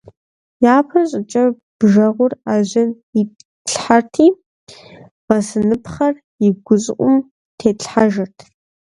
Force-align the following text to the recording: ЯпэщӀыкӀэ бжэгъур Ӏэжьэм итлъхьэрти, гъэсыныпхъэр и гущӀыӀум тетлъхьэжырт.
ЯпэщӀыкӀэ 0.77 1.43
бжэгъур 1.77 2.31
Ӏэжьэм 2.43 2.89
итлъхьэрти, 3.21 4.27
гъэсыныпхъэр 5.27 6.13
и 6.45 6.47
гущӀыӀум 6.65 7.15
тетлъхьэжырт. 7.57 8.37